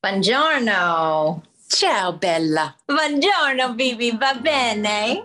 [0.00, 1.42] Buongiorno.
[1.66, 2.72] Ciao, Bella.
[2.86, 4.16] Buongiorno, Bibi.
[4.16, 5.24] Va bene?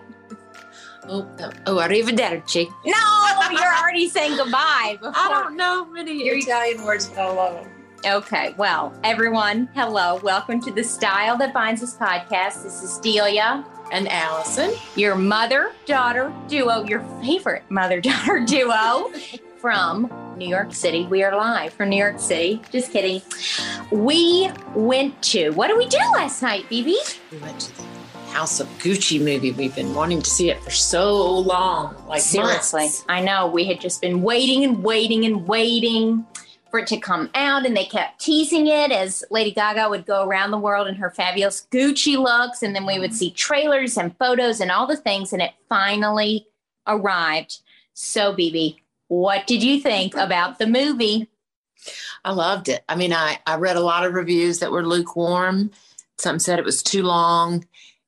[1.06, 1.50] Oh, no.
[1.66, 2.66] oh, arrivederci.
[2.84, 4.98] No, you're already saying goodbye.
[5.00, 5.12] Before.
[5.14, 7.70] I don't know many Your Italian words, but I love them.
[8.04, 10.16] Okay, well, everyone, hello.
[10.24, 12.64] Welcome to the Style That Binds Us podcast.
[12.64, 13.64] This is Delia.
[13.92, 14.72] And Alison.
[14.96, 19.12] Your mother daughter duo, your favorite mother daughter duo
[19.64, 21.06] from New York City.
[21.06, 22.60] We are live from New York City.
[22.70, 23.22] Just kidding.
[23.90, 26.92] We went to, what did we do last night, BB?
[27.32, 27.82] We went to the
[28.28, 29.52] House of Gucci movie.
[29.52, 31.96] We've been wanting to see it for so long.
[32.06, 33.06] Like Seriously, months.
[33.08, 33.46] I know.
[33.46, 36.26] We had just been waiting and waiting and waiting
[36.70, 40.26] for it to come out, and they kept teasing it as Lady Gaga would go
[40.26, 44.14] around the world in her fabulous Gucci looks, and then we would see trailers and
[44.18, 46.48] photos and all the things, and it finally
[46.86, 47.60] arrived.
[47.94, 51.28] So, BB, what did you think about the movie?
[52.24, 52.82] I loved it.
[52.88, 55.70] I mean, I, I read a lot of reviews that were lukewarm.
[56.18, 57.64] Some said it was too long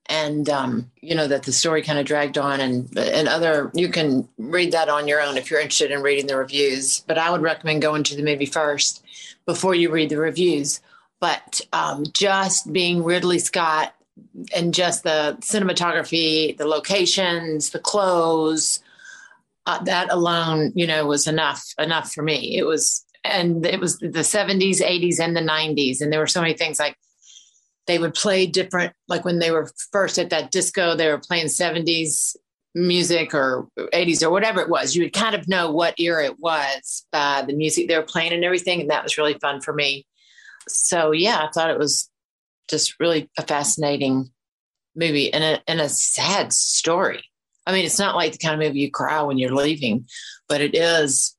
[0.09, 3.89] and um, you know that the story kind of dragged on and and other you
[3.89, 7.29] can read that on your own if you're interested in reading the reviews but i
[7.29, 9.03] would recommend going to the movie first
[9.45, 10.79] before you read the reviews
[11.19, 13.93] but um, just being ridley scott
[14.55, 18.81] and just the cinematography the locations the clothes
[19.67, 22.57] uh, that alone you know was enough enough for me.
[22.57, 26.41] It was and it was the 70s 80s and the 90s and there were so
[26.41, 26.95] many things like
[27.85, 31.47] they would play different like when they were first at that disco they were playing
[31.47, 32.37] 70s
[32.73, 34.95] music or 80s or whatever it was.
[34.95, 38.33] You would kind of know what era it was by the music they were playing
[38.33, 40.05] and everything and that was really fun for me.
[40.69, 42.09] So yeah i thought it was
[42.69, 44.29] just really a fascinating
[44.95, 47.23] movie and a, and a sad story
[47.67, 50.07] i mean it's not like the kind of movie you cry when you're leaving
[50.49, 51.35] but it is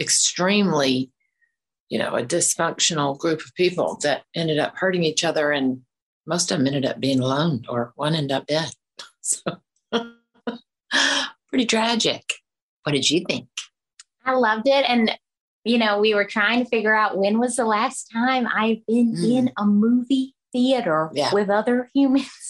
[0.00, 1.10] extremely
[1.88, 5.82] you know a dysfunctional group of people that ended up hurting each other and
[6.26, 8.70] most of them ended up being alone or one ended up dead.
[9.22, 9.42] So
[11.50, 12.24] pretty tragic.
[12.82, 13.48] What did you think?
[14.24, 14.88] I loved it.
[14.88, 15.16] And,
[15.62, 19.14] you know, we were trying to figure out when was the last time I've been
[19.14, 19.30] mm.
[19.30, 21.32] in a movie theater yeah.
[21.32, 22.49] with other humans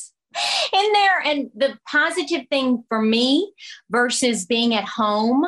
[0.73, 1.21] in there.
[1.25, 3.53] And the positive thing for me
[3.91, 5.47] versus being at home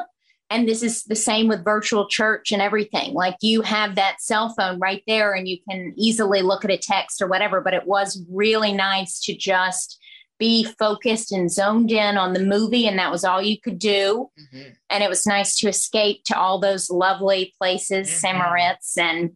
[0.52, 4.50] and this is the same with virtual church and everything like you have that cell
[4.50, 7.86] phone right there and you can easily look at a text or whatever but it
[7.86, 9.98] was really nice to just
[10.38, 14.28] be focused and zoned in on the movie and that was all you could do
[14.38, 14.70] mm-hmm.
[14.90, 18.18] and it was nice to escape to all those lovely places mm-hmm.
[18.18, 18.38] St.
[18.38, 19.30] Moritz and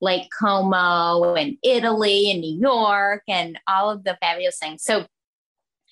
[0.00, 5.06] Lake Como and Italy and New York and all of the fabulous things so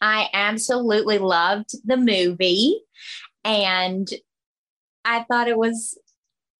[0.00, 2.80] I absolutely loved the movie
[3.44, 4.08] and
[5.04, 5.98] I thought it was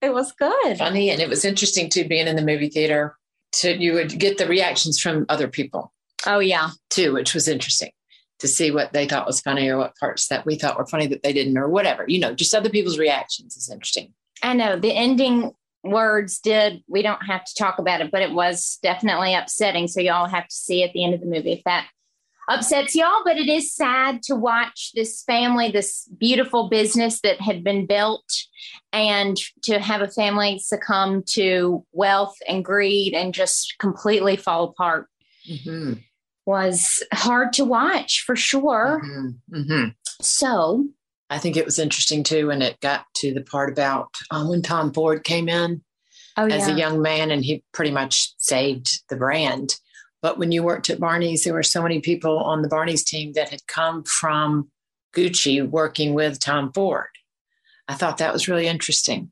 [0.02, 0.78] it was good.
[0.78, 3.16] Funny and it was interesting too being in the movie theater
[3.52, 5.92] to you would get the reactions from other people.
[6.26, 6.70] Oh yeah.
[6.91, 7.91] Too, which was interesting
[8.38, 11.06] to see what they thought was funny or what parts that we thought were funny
[11.06, 12.04] that they didn't or whatever.
[12.06, 14.12] You know, just other people's reactions is interesting.
[14.42, 15.52] I know the ending
[15.82, 19.88] words did we don't have to talk about it, but it was definitely upsetting.
[19.88, 21.86] So y'all have to see at the end of the movie if that
[22.48, 27.64] upsets y'all, but it is sad to watch this family, this beautiful business that had
[27.64, 28.24] been built,
[28.92, 35.08] and to have a family succumb to wealth and greed and just completely fall apart.
[35.50, 35.94] Mm-hmm.
[36.44, 39.02] Was hard to watch for sure.
[39.04, 39.56] Mm-hmm.
[39.56, 39.88] Mm-hmm.
[40.22, 40.86] So,
[41.28, 44.62] I think it was interesting too when it got to the part about um, when
[44.62, 45.82] Tom Ford came in
[46.36, 46.74] oh, as yeah.
[46.74, 49.76] a young man and he pretty much saved the brand
[50.26, 53.34] but when you worked at Barney's, there were so many people on the Barney's team
[53.34, 54.69] that had come from
[55.14, 57.06] Gucci working with Tom Ford.
[57.87, 59.31] I thought that was really interesting.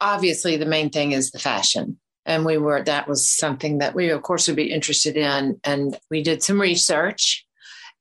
[0.00, 1.98] Obviously, the main thing is the fashion.
[2.26, 5.58] And we were, that was something that we, of course, would be interested in.
[5.64, 7.44] And we did some research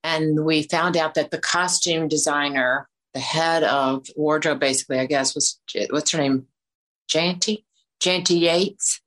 [0.04, 5.34] and we found out that the costume designer, the head of wardrobe, basically, I guess,
[5.34, 5.60] was
[5.90, 6.46] what's her name?
[7.10, 7.64] Janty?
[8.00, 9.02] Janty Yates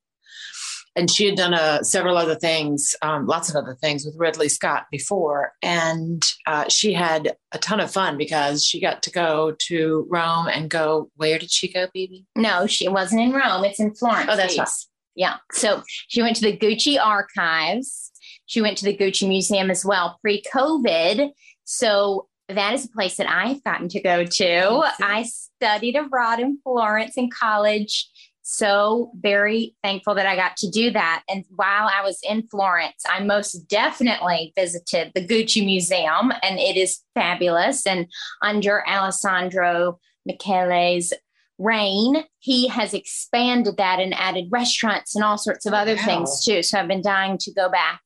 [0.95, 4.49] and she had done uh, several other things, um, lots of other things with Ridley
[4.49, 5.53] Scott before.
[5.63, 10.49] And uh, she had a ton of fun because she got to go to Rome
[10.49, 11.11] and go.
[11.17, 12.27] Where did she go, baby?
[12.37, 13.65] No, she wasn't in Rome.
[13.65, 14.29] It's in Florence.
[14.31, 14.69] Oh, that's right.
[15.15, 15.37] Yeah.
[15.53, 18.11] So she went to the Gucci archives.
[18.47, 21.31] She went to the Gucci Museum as well pre COVID.
[21.65, 24.93] So that is a place that I've gotten to go to.
[25.01, 28.11] I studied abroad in Florence in college
[28.43, 31.23] so very thankful that I got to do that.
[31.29, 36.77] And while I was in Florence, I most definitely visited the Gucci Museum, and it
[36.77, 37.87] is fabulous.
[37.87, 38.07] And
[38.43, 41.13] under Alessandro Michele's
[41.59, 46.05] reign, he has expanded that and added restaurants and all sorts of other wow.
[46.05, 46.63] things too.
[46.65, 48.01] So I've been dying to go back.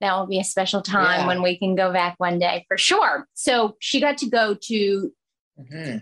[0.00, 1.26] That will be a special time yeah.
[1.26, 3.26] when we can go back one day for sure.
[3.34, 5.12] So she got to go to
[5.58, 5.98] mm-hmm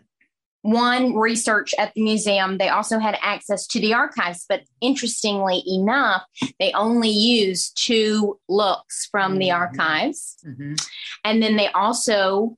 [0.62, 2.58] one research at the museum.
[2.58, 6.22] They also had access to the archives, but interestingly enough,
[6.58, 9.60] they only used two looks from the mm-hmm.
[9.60, 10.36] archives.
[10.46, 10.74] Mm-hmm.
[11.24, 12.56] And then they also,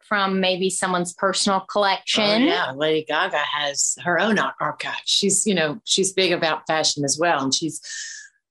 [0.00, 2.22] from maybe someone's personal collection.
[2.24, 5.02] Oh, yeah, Lady Gaga has her own archive.
[5.04, 7.42] She's, you know, she's big about fashion as well.
[7.42, 7.80] And she's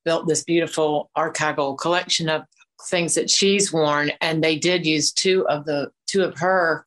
[0.06, 2.44] built this beautiful archival collection of
[2.90, 4.12] things that she's worn.
[4.22, 6.86] And they did use two of the two of her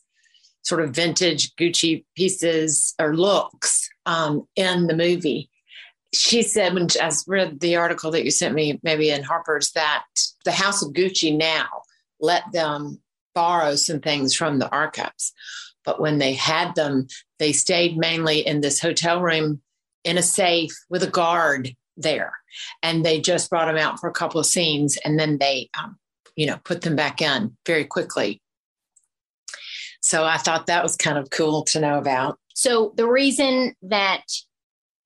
[0.62, 5.48] sort of vintage Gucci pieces or looks um, in the movie.
[6.12, 10.04] She said when I read the article that you sent me, maybe in Harper's, that
[10.44, 11.68] the House of Gucci now
[12.20, 13.00] let them
[13.34, 15.32] borrow some things from the archives.
[15.84, 17.06] But when they had them,
[17.38, 19.62] they stayed mainly in this hotel room
[20.04, 22.32] in a safe with a guard there.
[22.82, 25.98] And they just brought them out for a couple of scenes and then they, um,
[26.36, 28.42] you know, put them back in very quickly
[30.00, 32.38] so I thought that was kind of cool to know about.
[32.54, 34.22] So the reason that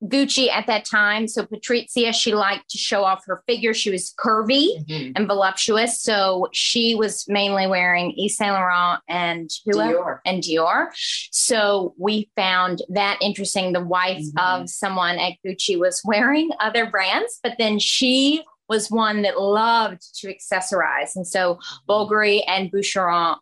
[0.03, 3.73] Gucci at that time, so Patrizia, she liked to show off her figure.
[3.75, 5.13] She was curvy mm-hmm.
[5.15, 6.01] and voluptuous.
[6.01, 10.19] So she was mainly wearing Yves Saint Laurent and Dior.
[10.27, 10.89] and Dior.
[11.31, 13.73] So we found that interesting.
[13.73, 14.63] The wife mm-hmm.
[14.63, 20.03] of someone at Gucci was wearing other brands, but then she was one that loved
[20.21, 21.17] to accessorize.
[21.17, 21.59] And so
[21.89, 23.37] Bulgari and Boucheron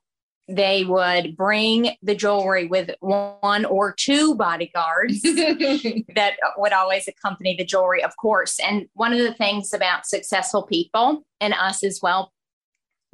[0.49, 7.65] they would bring the jewelry with one or two bodyguards that would always accompany the
[7.65, 8.59] jewelry, of course.
[8.59, 12.33] And one of the things about successful people and us as well,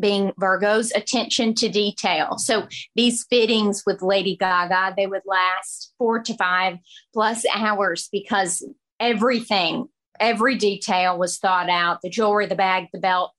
[0.00, 2.38] being Virgos, attention to detail.
[2.38, 2.66] So
[2.96, 6.78] these fittings with Lady Gaga, they would last four to five
[7.12, 8.66] plus hours because
[8.98, 9.88] everything,
[10.18, 13.32] every detail was thought out the jewelry, the bag, the belt,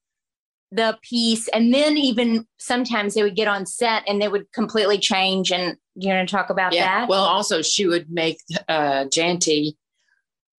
[0.72, 4.98] the piece and then even sometimes they would get on set and they would completely
[4.98, 7.00] change and you're going to talk about yeah.
[7.00, 8.38] that well also she would make
[8.68, 9.74] uh janty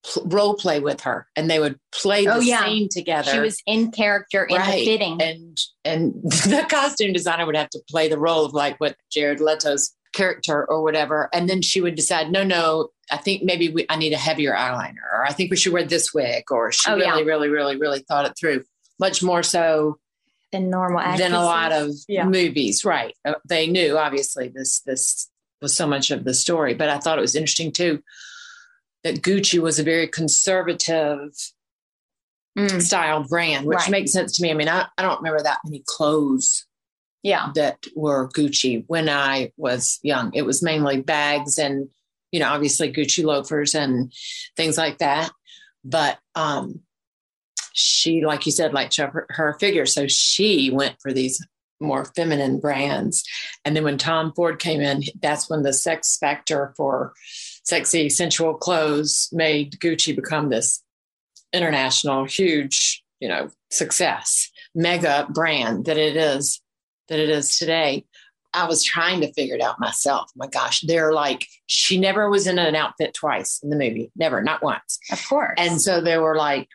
[0.04, 2.66] pl- role play with her and they would play the oh, yeah.
[2.66, 4.80] scene together she was in character in right.
[4.80, 8.78] the fitting and and the costume designer would have to play the role of like
[8.80, 13.44] what jared leto's character or whatever and then she would decide no no i think
[13.44, 16.44] maybe we, i need a heavier eyeliner or i think we should wear this wig
[16.52, 17.26] or she oh, really yeah.
[17.26, 18.62] really really really thought it through
[19.00, 19.98] much more so
[20.52, 21.26] than normal actresses.
[21.26, 22.26] than a lot of yeah.
[22.26, 22.84] movies.
[22.86, 23.16] Right?
[23.26, 25.30] Uh, they knew obviously this this
[25.62, 28.02] was so much of the story, but I thought it was interesting too
[29.04, 31.32] that Gucci was a very conservative
[32.58, 32.82] mm.
[32.82, 33.90] style brand, which right.
[33.90, 34.52] makes sense to me.
[34.52, 36.66] I mean, I, I don't remember that many clothes
[37.24, 40.32] yeah that were Gucci when I was young.
[40.34, 41.90] It was mainly bags and
[42.32, 44.12] you know obviously Gucci loafers and
[44.56, 45.32] things like that.
[45.84, 46.82] But um
[47.74, 49.86] she, like you said, liked her, her figure.
[49.86, 51.46] So she went for these
[51.80, 53.24] more feminine brands.
[53.66, 57.14] And then when Tom Ford came in, that's when the sex factor for
[57.64, 60.84] sexy, sensual clothes made Gucci become this
[61.54, 66.62] international, huge, you know, success, mega brand that it is,
[67.10, 68.06] that it is today.
[68.54, 70.30] I was trying to figure it out myself.
[70.36, 74.44] My gosh, they're like, she never was in an outfit twice in the movie, never,
[74.44, 75.00] not once.
[75.12, 75.54] Of course.
[75.58, 76.68] And so they were like,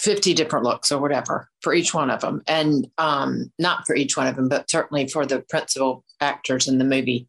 [0.00, 2.42] 50 different looks or whatever for each one of them.
[2.46, 6.78] And um, not for each one of them, but certainly for the principal actors in
[6.78, 7.28] the movie.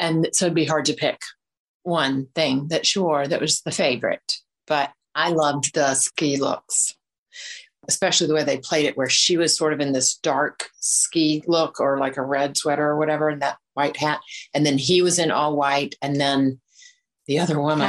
[0.00, 1.20] And so it'd be hard to pick
[1.84, 4.38] one thing that sure that was the favorite.
[4.66, 6.96] But I loved the ski looks,
[7.88, 11.44] especially the way they played it, where she was sort of in this dark ski
[11.46, 14.20] look or like a red sweater or whatever, and that white hat.
[14.54, 15.94] And then he was in all white.
[16.02, 16.60] And then
[17.28, 17.88] the other woman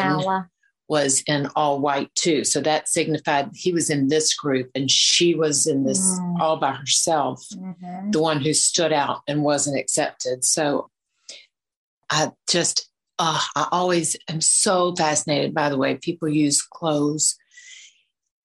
[0.88, 2.44] was in all white too.
[2.44, 6.39] So that signified he was in this group and she was in this mm.
[6.39, 8.12] all by herself, mm-hmm.
[8.12, 10.44] the one who stood out and wasn't accepted.
[10.44, 10.89] So
[12.10, 17.36] I just, uh, I always am so fascinated by the way people use clothes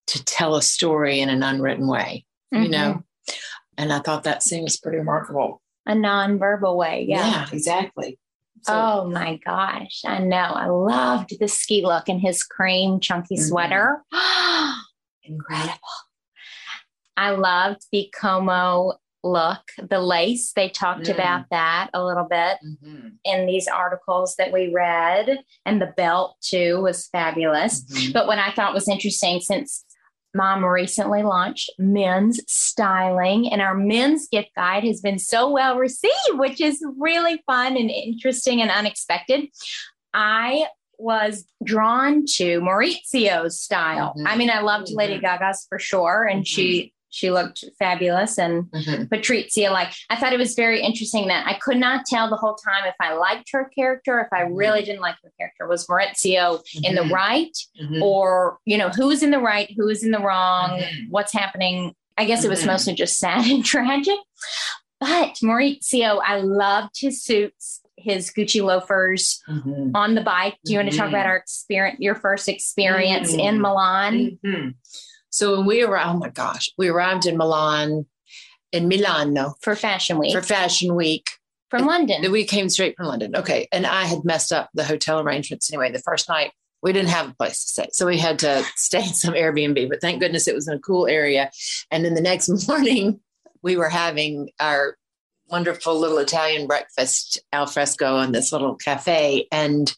[0.07, 2.63] to tell a story in an unwritten way, mm-hmm.
[2.63, 3.03] you know?
[3.77, 5.61] And I thought that scene was pretty remarkable.
[5.85, 7.05] A non-verbal way.
[7.07, 7.27] Yeah.
[7.27, 8.19] Yeah, exactly.
[8.63, 10.01] So, oh my gosh.
[10.05, 10.37] I know.
[10.37, 13.43] I loved the ski look and his cream chunky mm-hmm.
[13.43, 14.03] sweater.
[15.23, 15.79] Incredible.
[17.17, 20.53] I loved the Como look, the lace.
[20.53, 21.13] They talked mm.
[21.13, 23.09] about that a little bit mm-hmm.
[23.23, 25.39] in these articles that we read.
[25.65, 27.83] And the belt, too, was fabulous.
[27.83, 28.11] Mm-hmm.
[28.13, 29.85] But what I thought was interesting, since
[30.33, 36.13] Mom recently launched men's styling, and our men's gift guide has been so well received,
[36.33, 39.49] which is really fun and interesting and unexpected.
[40.13, 44.13] I was drawn to Maurizio's style.
[44.17, 44.27] Mm-hmm.
[44.27, 44.97] I mean, I loved mm-hmm.
[44.97, 46.43] Lady Gaga's for sure, and mm-hmm.
[46.43, 49.03] she she looked fabulous and mm-hmm.
[49.03, 52.55] Patrizia like I thought it was very interesting that I could not tell the whole
[52.55, 54.55] time if I liked her character if I mm-hmm.
[54.55, 56.85] really didn't like her character was Maurizio mm-hmm.
[56.85, 57.13] in the mm-hmm.
[57.13, 58.01] right mm-hmm.
[58.01, 61.11] or you know who's in the right who's in the wrong mm-hmm.
[61.11, 64.17] what's happening I guess it was mostly just sad and tragic
[64.99, 69.43] but Maurizio I loved his suits his Gucci loafers
[69.93, 73.61] on the bike do you want to talk about our experience your first experience in
[73.61, 74.39] Milan
[75.31, 78.05] so when we arrived, oh my gosh, we arrived in Milan,
[78.71, 80.33] in Milano for Fashion Week.
[80.33, 81.25] For Fashion Week
[81.69, 82.29] from London.
[82.31, 83.35] We came straight from London.
[83.35, 85.91] Okay, and I had messed up the hotel arrangements anyway.
[85.91, 86.51] The first night
[86.83, 89.89] we didn't have a place to stay, so we had to stay in some Airbnb.
[89.89, 91.49] But thank goodness it was in a cool area.
[91.89, 93.21] And then the next morning,
[93.63, 94.97] we were having our
[95.47, 99.47] wonderful little Italian breakfast al fresco in this little cafe.
[99.51, 99.93] And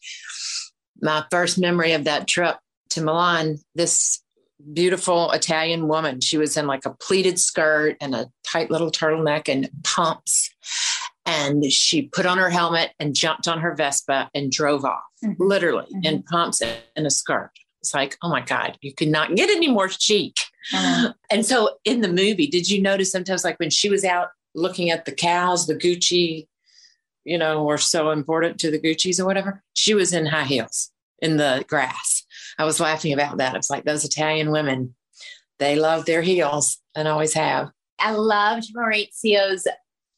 [1.01, 2.57] my first memory of that trip
[2.89, 4.22] to Milan, this
[4.73, 6.21] beautiful Italian woman.
[6.21, 10.49] She was in like a pleated skirt and a tight little turtleneck and pumps.
[11.25, 15.41] And she put on her helmet and jumped on her Vespa and drove off, mm-hmm.
[15.41, 16.05] literally mm-hmm.
[16.05, 17.51] in pumps and a skirt.
[17.81, 20.35] It's like, oh my God, you cannot get any more chic.
[20.73, 21.13] Uh-huh.
[21.29, 24.89] And so in the movie, did you notice sometimes like when she was out looking
[24.89, 26.47] at the cows, the Gucci,
[27.25, 30.91] you know, were so important to the Gucci's or whatever, she was in high heels
[31.19, 32.23] in the grass.
[32.57, 33.55] I was laughing about that.
[33.55, 34.95] It's like those Italian women,
[35.59, 37.71] they love their heels and always have.
[37.99, 39.67] I loved Maurizio's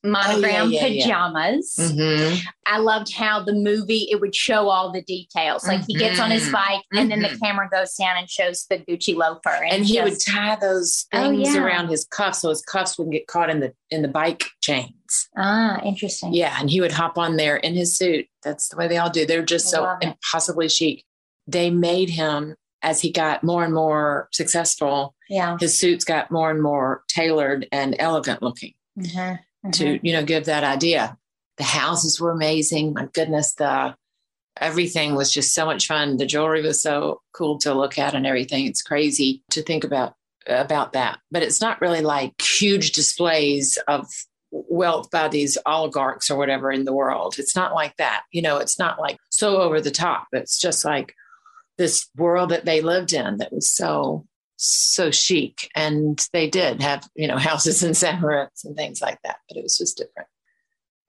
[0.06, 1.76] monogram oh, yeah, yeah, pajamas.
[1.78, 1.86] Yeah.
[1.88, 2.48] Mm-hmm.
[2.68, 5.68] I loved how the movie it would show all the details.
[5.68, 5.86] Like mm-hmm.
[5.88, 6.54] he gets on his mm-hmm.
[6.54, 6.98] bike mm-hmm.
[6.98, 7.44] and then the mm-hmm.
[7.44, 9.50] camera goes down and shows the Gucci loafer.
[9.50, 12.62] And, and he just, would tie those oh, things oh, around his cuffs so his
[12.62, 14.94] cuffs wouldn't get caught in the in the bike chains.
[15.38, 16.34] Ah, interesting.
[16.34, 18.28] Yeah, and he would hop on there in his suit.
[18.44, 19.26] That's the way they all do.
[19.26, 21.04] They're just so impossibly chic.
[21.48, 25.16] They made him as he got more and more successful.
[25.30, 28.74] Yeah, his suits got more and more tailored and elegant looking.
[28.98, 29.72] Mm-hmm.
[29.72, 30.06] To mm-hmm.
[30.06, 31.18] you know give that idea.
[31.58, 32.94] The houses were amazing.
[32.94, 33.96] My goodness the
[34.60, 36.18] everything was just so much fun.
[36.18, 38.66] The jewelry was so cool to look at and everything.
[38.66, 40.14] It's crazy to think about
[40.48, 41.20] about that.
[41.32, 44.08] But it's not really like huge displays of
[44.52, 47.36] wealth by these oligarchs or whatever in the world.
[47.38, 48.24] It's not like that.
[48.32, 50.28] You know it's not like so over the top.
[50.32, 51.14] It's just like
[51.78, 54.26] this world that they lived in that was so
[54.58, 58.22] so chic and they did have you know houses in St.
[58.22, 60.30] Moritz and things like that but it was just different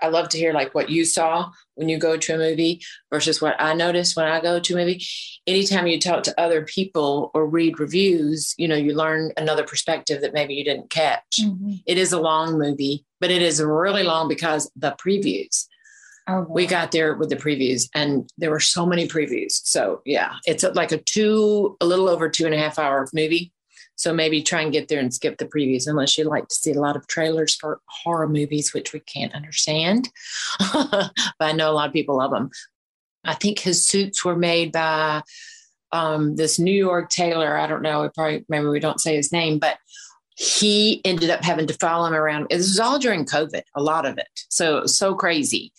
[0.01, 3.41] i love to hear like what you saw when you go to a movie versus
[3.41, 5.03] what i notice when i go to a movie
[5.47, 10.21] anytime you talk to other people or read reviews you know you learn another perspective
[10.21, 11.75] that maybe you didn't catch mm-hmm.
[11.87, 15.67] it is a long movie but it is really long because the previews
[16.29, 19.53] Oh, we got there with the previews and there were so many previews.
[19.65, 23.53] So yeah, it's like a two, a little over two and a half hour movie.
[23.95, 26.73] So maybe try and get there and skip the previews unless you like to see
[26.73, 30.11] a lot of trailers for horror movies, which we can't understand.
[30.73, 32.51] but I know a lot of people love them.
[33.25, 35.23] I think his suits were made by
[35.93, 37.57] um, this New York tailor.
[37.57, 39.79] I don't know, probably maybe we don't say his name, but
[40.37, 42.49] he ended up having to follow him around.
[42.51, 44.29] This was all during COVID, a lot of it.
[44.51, 45.73] So so crazy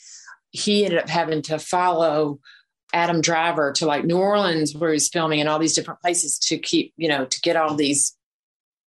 [0.51, 2.39] he ended up having to follow
[2.93, 6.57] Adam Driver to like New Orleans where he's filming and all these different places to
[6.57, 8.15] keep, you know, to get all these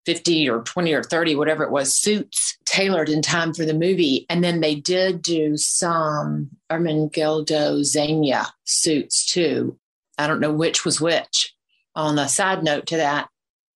[0.06, 4.24] 50 or 20 or 30, whatever it was, suits tailored in time for the movie.
[4.30, 9.78] And then they did do some Ermenegildo Zegna suits too.
[10.16, 11.54] I don't know which was which.
[11.94, 13.28] On a side note to that,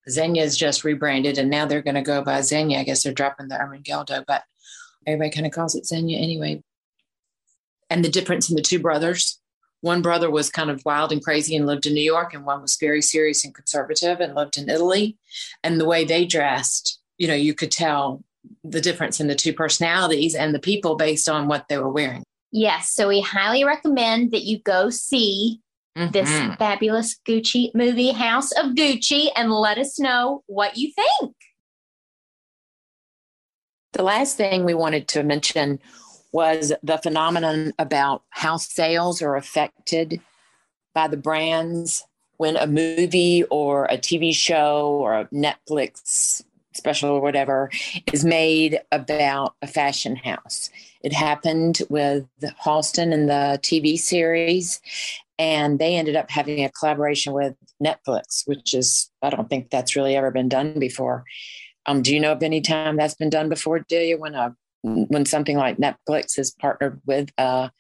[0.09, 2.79] Zegna is just rebranded and now they're going to go by Zegna.
[2.79, 4.45] I guess they're dropping the Ermenegildo, but
[5.07, 6.63] everybody kind of calls it Zegna anyway
[7.95, 9.39] and the difference in the two brothers.
[9.81, 12.61] One brother was kind of wild and crazy and lived in New York, and one
[12.61, 15.17] was very serious and conservative and lived in Italy.
[15.63, 18.25] And the way they dressed, you know, you could tell
[18.65, 22.25] the difference in the two personalities and the people based on what they were wearing.
[22.51, 22.91] Yes.
[22.91, 25.61] So we highly recommend that you go see
[25.97, 26.11] mm-hmm.
[26.11, 31.37] this fabulous Gucci movie, House of Gucci, and let us know what you think.
[33.93, 35.79] The last thing we wanted to mention
[36.35, 40.21] was the phenomenon about how sales are affected
[40.93, 42.05] by the brands
[42.39, 47.71] when a movie or a TV show or a Netflix special or whatever
[48.13, 50.71] is made about a fashion house.
[51.05, 52.27] It happened with
[52.65, 54.81] Halston and the TV series,
[55.39, 59.95] and they ended up having a collaboration with Netflix, which is, I don't think that's
[59.95, 61.27] really ever been done before.
[61.87, 65.25] Um, do you know of any time that's been done before, Delia, when a when
[65.25, 67.71] something like Netflix is partnered with a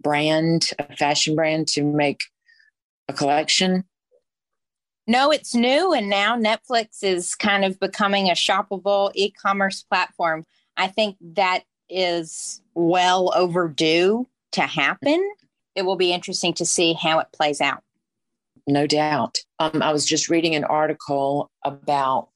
[0.00, 2.20] brand, a fashion brand to make
[3.08, 3.84] a collection?
[5.06, 5.92] No, it's new.
[5.92, 10.44] And now Netflix is kind of becoming a shoppable e commerce platform.
[10.76, 15.26] I think that is well overdue to happen.
[15.76, 17.82] It will be interesting to see how it plays out.
[18.66, 19.38] No doubt.
[19.60, 22.28] Um, I was just reading an article about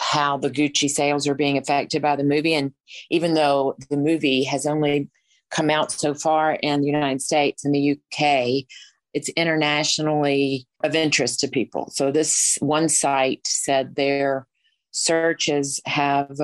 [0.00, 2.54] how the Gucci sales are being affected by the movie.
[2.54, 2.72] And
[3.10, 5.10] even though the movie has only
[5.50, 8.64] come out so far in the United States and the UK,
[9.12, 11.90] it's internationally of interest to people.
[11.90, 14.46] So this one site said their
[14.90, 16.38] searches have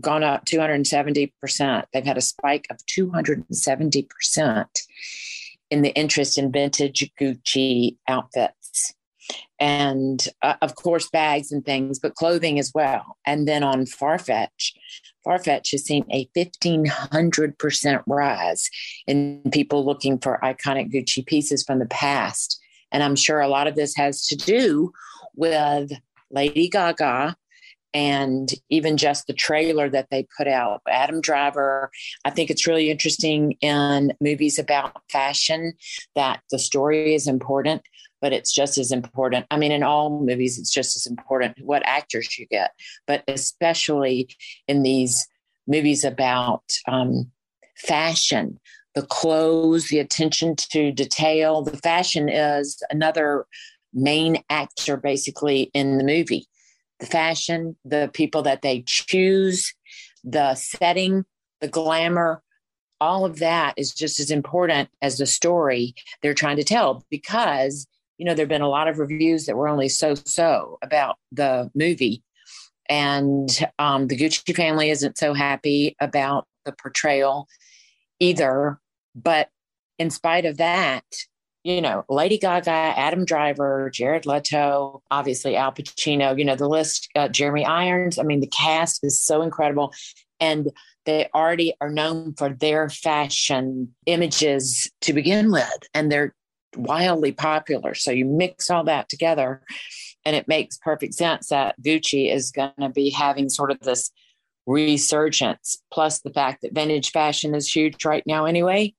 [0.00, 1.84] gone up 270%.
[1.92, 4.66] They've had a spike of 270%
[5.70, 8.94] in the interest in vintage Gucci outfits.
[9.62, 13.16] And uh, of course, bags and things, but clothing as well.
[13.24, 14.72] And then on Farfetch,
[15.24, 18.68] Farfetch has seen a 1500% rise
[19.06, 22.58] in people looking for iconic Gucci pieces from the past.
[22.90, 24.90] And I'm sure a lot of this has to do
[25.36, 25.92] with
[26.32, 27.36] Lady Gaga
[27.94, 30.82] and even just the trailer that they put out.
[30.88, 31.90] Adam Driver,
[32.24, 35.74] I think it's really interesting in movies about fashion
[36.14, 37.82] that the story is important,
[38.20, 39.46] but it's just as important.
[39.50, 42.70] I mean, in all movies, it's just as important what actors you get,
[43.06, 44.28] but especially
[44.68, 45.26] in these
[45.66, 47.30] movies about um,
[47.76, 48.58] fashion.
[48.94, 53.46] The clothes, the attention to detail, the fashion is another
[53.94, 56.46] main actor basically in the movie
[57.06, 59.74] fashion, the people that they choose,
[60.24, 61.24] the setting,
[61.60, 62.42] the glamour,
[63.02, 65.92] all of that is just as important as the story
[66.22, 67.84] they're trying to tell because
[68.16, 71.68] you know there've been a lot of reviews that were only so so about the
[71.74, 72.22] movie.
[72.88, 77.48] And um, the gucci family isn't so happy about the portrayal
[78.20, 78.78] either.
[79.14, 79.48] But
[79.98, 81.04] in spite of that
[81.64, 87.08] you know, Lady Gaga, Adam Driver, Jared Leto, obviously Al Pacino, you know, the list,
[87.14, 88.18] uh, Jeremy Irons.
[88.18, 89.92] I mean, the cast is so incredible.
[90.40, 90.70] And
[91.04, 96.34] they already are known for their fashion images to begin with, and they're
[96.76, 97.94] wildly popular.
[97.94, 99.62] So you mix all that together,
[100.24, 104.10] and it makes perfect sense that Gucci is going to be having sort of this
[104.66, 108.94] resurgence, plus the fact that vintage fashion is huge right now, anyway.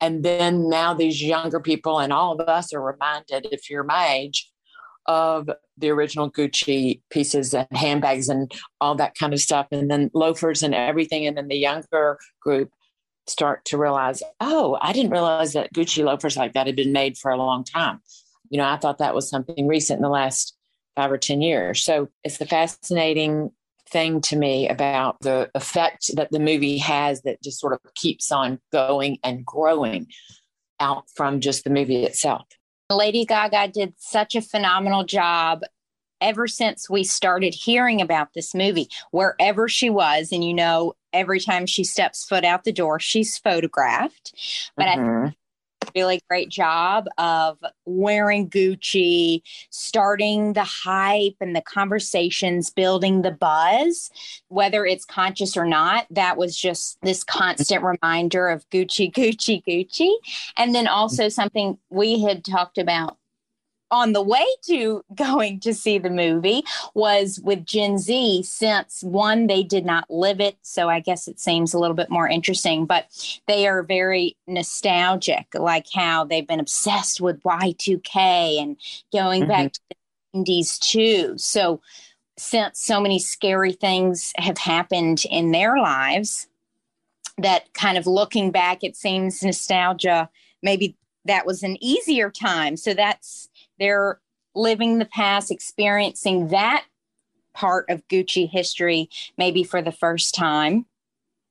[0.00, 4.08] And then now these younger people and all of us are reminded, if you're my
[4.08, 4.50] age,
[5.06, 10.10] of the original Gucci pieces and handbags and all that kind of stuff, and then
[10.14, 11.26] loafers and everything.
[11.26, 12.70] And then the younger group
[13.26, 17.16] start to realize, oh, I didn't realize that Gucci loafers like that had been made
[17.18, 18.00] for a long time.
[18.50, 20.56] You know, I thought that was something recent in the last
[20.96, 21.84] five or 10 years.
[21.84, 23.52] So it's the fascinating
[23.90, 28.30] thing to me about the effect that the movie has that just sort of keeps
[28.32, 30.06] on going and growing
[30.78, 32.46] out from just the movie itself.
[32.90, 35.62] Lady Gaga did such a phenomenal job
[36.20, 40.32] ever since we started hearing about this movie, wherever she was.
[40.32, 44.34] And you know, every time she steps foot out the door, she's photographed.
[44.76, 45.26] But mm-hmm.
[45.28, 45.34] I
[45.94, 54.10] really great job of wearing Gucci, starting the hype and the conversations, building the buzz,
[54.48, 56.06] whether it's conscious or not.
[56.10, 60.12] That was just this constant reminder of Gucci, Gucci, Gucci.
[60.56, 63.16] And then also something we had talked about
[63.90, 66.62] on the way to going to see the movie
[66.94, 70.56] was with Gen Z, since one, they did not live it.
[70.62, 73.06] So I guess it seems a little bit more interesting, but
[73.46, 78.76] they are very nostalgic, like how they've been obsessed with Y2K and
[79.12, 79.50] going mm-hmm.
[79.50, 79.80] back to
[80.34, 81.36] the 90s too.
[81.36, 81.80] So
[82.36, 86.48] since so many scary things have happened in their lives,
[87.42, 90.28] that kind of looking back, it seems nostalgia,
[90.62, 92.76] maybe that was an easier time.
[92.76, 93.49] So that's
[93.80, 94.20] they're
[94.54, 96.84] living the past, experiencing that
[97.54, 100.86] part of Gucci history, maybe for the first time.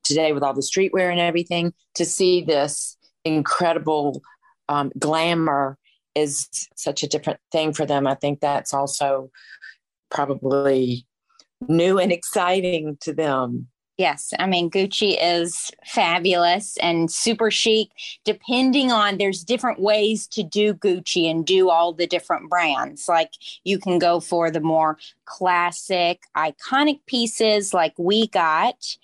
[0.03, 4.21] Today, with all the streetwear and everything, to see this incredible
[4.69, 5.77] um, glamour
[6.15, 8.07] is such a different thing for them.
[8.07, 9.29] I think that's also
[10.09, 11.05] probably
[11.67, 13.67] new and exciting to them.
[13.99, 17.89] Yes, I mean Gucci is fabulous and super chic.
[18.23, 23.09] Depending on there's different ways to do Gucci and do all the different brands.
[23.09, 23.33] Like
[23.65, 28.95] you can go for the more classic, iconic pieces like we got.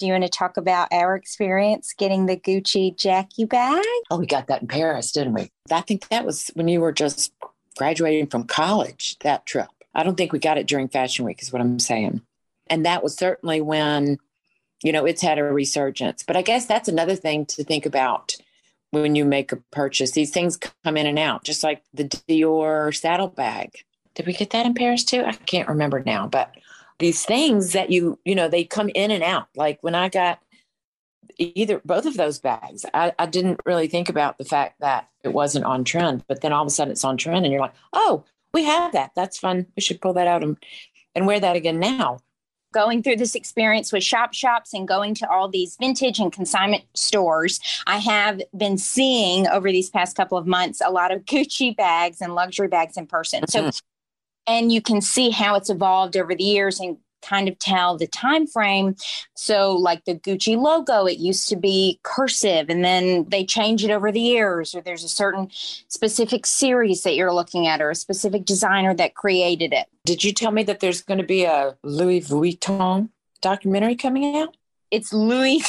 [0.00, 3.84] Do you want to talk about our experience getting the Gucci Jackie bag?
[4.10, 5.48] Oh, we got that in Paris, didn't we?
[5.70, 7.32] I think that was when you were just
[7.76, 9.68] graduating from college, that trip.
[9.94, 12.22] I don't think we got it during Fashion Week, is what I'm saying.
[12.66, 14.18] And that was certainly when
[14.82, 16.22] you know, it's had a resurgence.
[16.22, 18.36] But I guess that's another thing to think about
[18.90, 20.12] when you make a purchase.
[20.12, 23.84] These things come in and out, just like the Dior saddlebag.
[24.14, 25.22] Did we get that in Paris too?
[25.24, 26.54] I can't remember now, but
[26.98, 29.48] these things that you, you know, they come in and out.
[29.54, 30.40] Like when I got
[31.38, 35.32] either both of those bags, I, I didn't really think about the fact that it
[35.32, 37.74] wasn't on trend, but then all of a sudden it's on trend and you're like,
[37.92, 39.12] oh, we have that.
[39.14, 39.66] That's fun.
[39.76, 40.56] We should pull that out and,
[41.14, 42.20] and wear that again now
[42.72, 46.84] going through this experience with shop shops and going to all these vintage and consignment
[46.94, 51.76] stores, I have been seeing over these past couple of months a lot of Gucci
[51.76, 53.42] bags and luxury bags in person.
[53.42, 53.70] Mm-hmm.
[53.70, 53.80] So,
[54.46, 58.06] and you can see how it's evolved over the years and kind of tell the
[58.06, 58.96] time frame.
[59.34, 63.90] So like the Gucci logo, it used to be cursive and then they change it
[63.90, 67.94] over the years or there's a certain specific series that you're looking at or a
[67.94, 69.86] specific designer that created it.
[70.04, 74.56] Did you tell me that there's going to be a Louis Vuitton documentary coming out?
[74.90, 75.62] It's Louis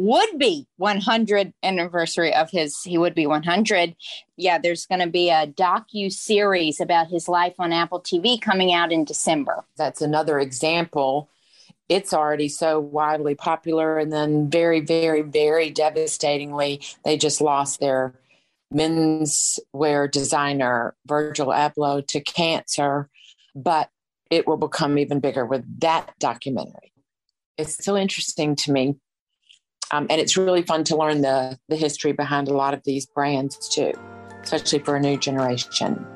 [0.00, 3.94] would be 100 anniversary of his he would be 100
[4.36, 8.72] yeah there's going to be a docu series about his life on apple tv coming
[8.72, 9.62] out in december.
[9.76, 11.28] That's another example.
[11.90, 18.14] It's already so widely popular and then very very very devastatingly they just lost their
[18.70, 23.10] men's wear designer virgil abloh to cancer
[23.54, 23.90] but
[24.30, 26.92] it will become even bigger with that documentary.
[27.58, 28.94] It's so interesting to me
[29.92, 33.06] um, and it's really fun to learn the, the history behind a lot of these
[33.06, 33.92] brands too,
[34.42, 36.06] especially for a new generation.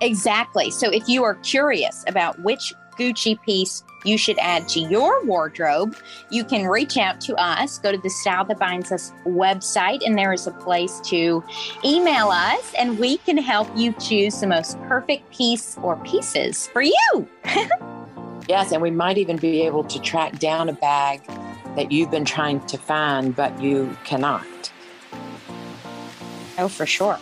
[0.00, 0.70] Exactly.
[0.70, 5.96] So if you are curious about which Gucci piece you should add to your wardrobe,
[6.30, 7.78] you can reach out to us.
[7.78, 11.42] Go to the Style That Binds Us website, and there is a place to
[11.84, 16.82] email us, and we can help you choose the most perfect piece or pieces for
[16.82, 17.28] you.
[18.48, 21.20] yes, and we might even be able to track down a bag
[21.76, 24.72] that you've been trying to find, but you cannot.
[26.58, 27.18] Oh, for sure.